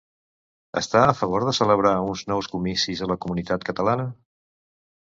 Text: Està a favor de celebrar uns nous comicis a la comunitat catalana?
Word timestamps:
Està 0.81 1.03
a 1.09 1.13
favor 1.19 1.45
de 1.49 1.53
celebrar 1.57 1.93
uns 2.09 2.27
nous 2.33 2.51
comicis 2.55 3.05
a 3.09 3.13
la 3.13 3.21
comunitat 3.27 3.71
catalana? 3.71 4.11